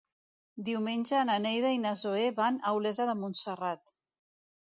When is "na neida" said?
1.29-1.73